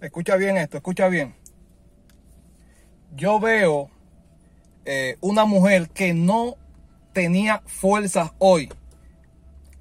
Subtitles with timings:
[0.00, 1.34] Escucha bien esto, escucha bien.
[3.14, 3.90] Yo veo
[4.86, 6.56] eh, una mujer que no
[7.12, 8.70] tenía fuerzas hoy,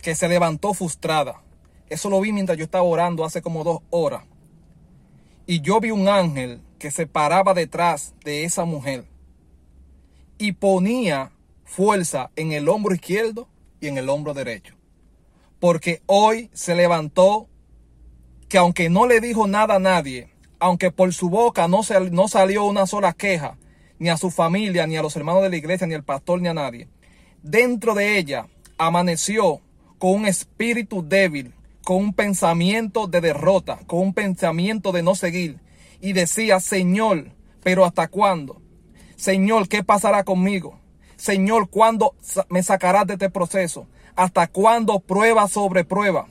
[0.01, 1.41] que se levantó frustrada.
[1.89, 4.23] Eso lo vi mientras yo estaba orando hace como dos horas.
[5.45, 9.05] Y yo vi un ángel que se paraba detrás de esa mujer
[10.37, 11.31] y ponía
[11.63, 13.47] fuerza en el hombro izquierdo
[13.79, 14.75] y en el hombro derecho.
[15.59, 17.48] Porque hoy se levantó
[18.49, 21.81] que aunque no le dijo nada a nadie, aunque por su boca no,
[22.11, 23.57] no salió una sola queja,
[23.99, 26.47] ni a su familia, ni a los hermanos de la iglesia, ni al pastor, ni
[26.47, 26.87] a nadie,
[27.43, 29.61] dentro de ella amaneció
[29.99, 35.59] con un espíritu débil, con un pensamiento de derrota, con un pensamiento de no seguir,
[36.01, 37.31] y decía, Señor,
[37.61, 38.61] pero ¿hasta cuándo?
[39.15, 40.79] Señor, ¿qué pasará conmigo?
[41.17, 42.15] Señor, ¿cuándo
[42.47, 43.87] me sacarás de este proceso?
[44.15, 46.27] ¿Hasta cuándo prueba sobre prueba?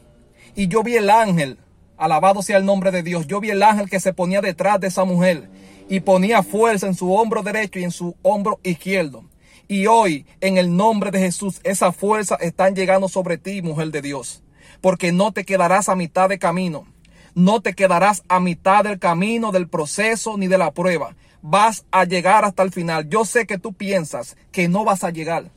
[0.54, 1.58] Y yo vi el ángel
[1.98, 3.26] Alabado sea el nombre de Dios.
[3.26, 5.50] Yo vi el ángel que se ponía detrás de esa mujer
[5.88, 9.24] y ponía fuerza en su hombro derecho y en su hombro izquierdo.
[9.66, 14.00] Y hoy, en el nombre de Jesús, esa fuerza están llegando sobre ti, mujer de
[14.00, 14.44] Dios.
[14.80, 16.86] Porque no te quedarás a mitad de camino.
[17.34, 21.16] No te quedarás a mitad del camino, del proceso ni de la prueba.
[21.42, 23.08] Vas a llegar hasta el final.
[23.08, 25.50] Yo sé que tú piensas que no vas a llegar.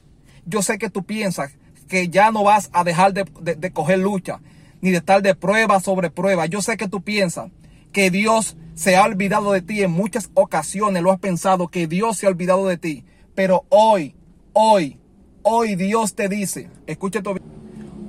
[0.46, 1.52] Yo sé que tú piensas
[1.88, 4.42] que ya no vas a dejar de, de coger lucha
[4.82, 6.46] ni de estar de prueba sobre prueba.
[6.46, 7.52] Yo sé que tú piensas
[7.92, 12.18] que Dios se ha olvidado de ti en muchas ocasiones, lo has pensado que Dios
[12.18, 13.04] se ha olvidado de ti,
[13.36, 14.16] pero hoy,
[14.54, 14.98] hoy,
[15.44, 17.36] hoy Dios te dice, escucha esto,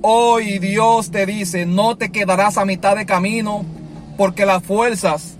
[0.01, 3.65] hoy Dios te dice, no te quedarás a mitad de camino,
[4.17, 5.37] porque las fuerzas,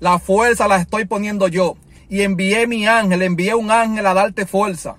[0.00, 1.76] la fuerza las estoy poniendo yo.
[2.08, 4.98] Y envié mi ángel, envié un ángel a darte fuerza.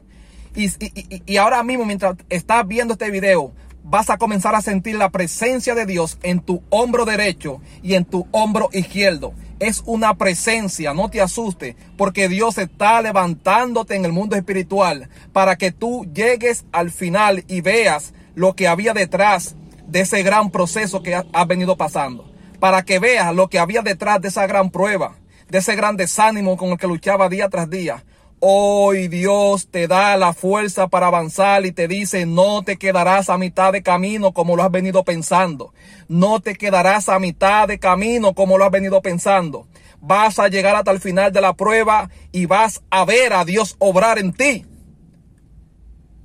[0.55, 3.53] Y, y, y ahora mismo, mientras estás viendo este video,
[3.89, 8.03] vas a comenzar a sentir la presencia de Dios en tu hombro derecho y en
[8.03, 9.33] tu hombro izquierdo.
[9.59, 15.55] Es una presencia, no te asustes, porque Dios está levantándote en el mundo espiritual para
[15.55, 19.55] que tú llegues al final y veas lo que había detrás
[19.87, 22.29] de ese gran proceso que has venido pasando.
[22.59, 25.15] Para que veas lo que había detrás de esa gran prueba,
[25.49, 28.03] de ese gran desánimo con el que luchaba día tras día.
[28.39, 33.37] Hoy Dios te da la fuerza para avanzar y te dice, no te quedarás a
[33.39, 35.73] mitad de camino como lo has venido pensando.
[36.07, 39.67] No te quedarás a mitad de camino como lo has venido pensando.
[40.01, 43.75] Vas a llegar hasta el final de la prueba y vas a ver a Dios
[43.79, 44.65] obrar en ti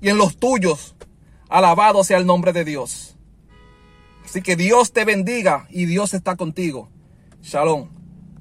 [0.02, 0.94] y en los tuyos.
[1.48, 3.16] Alabado sea el nombre de Dios.
[4.22, 6.90] Así que Dios te bendiga y Dios está contigo.
[7.40, 8.01] Shalom.